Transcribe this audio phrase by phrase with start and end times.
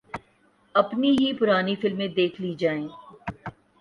[0.75, 2.87] اپنی ہی پرانی فلمیں دیکھ لی جائیں۔